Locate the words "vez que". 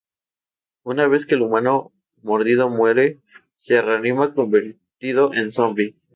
1.07-1.35